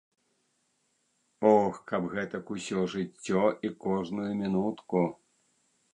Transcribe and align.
Ох, 1.49 1.75
каб 1.91 2.09
гэтак 2.15 2.45
усё 2.55 2.79
жыццё 2.97 3.45
і 3.69 3.73
кожную 3.87 4.31
мінутку. 4.41 5.07